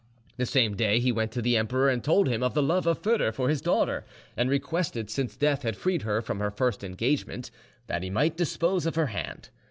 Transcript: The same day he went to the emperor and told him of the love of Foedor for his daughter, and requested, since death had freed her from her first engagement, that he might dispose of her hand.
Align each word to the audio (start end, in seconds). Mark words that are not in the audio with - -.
The 0.37 0.47
same 0.47 0.75
day 0.75 0.99
he 0.99 1.11
went 1.11 1.31
to 1.33 1.43
the 1.43 1.55
emperor 1.55 1.87
and 1.87 2.03
told 2.03 2.27
him 2.27 2.41
of 2.41 2.55
the 2.55 2.63
love 2.63 2.87
of 2.87 3.03
Foedor 3.03 3.31
for 3.31 3.49
his 3.49 3.61
daughter, 3.61 4.03
and 4.35 4.49
requested, 4.49 5.11
since 5.11 5.37
death 5.37 5.61
had 5.61 5.75
freed 5.77 6.01
her 6.01 6.23
from 6.23 6.39
her 6.39 6.49
first 6.49 6.83
engagement, 6.83 7.51
that 7.85 8.01
he 8.01 8.09
might 8.09 8.35
dispose 8.35 8.87
of 8.87 8.95
her 8.95 9.05
hand. 9.13 9.49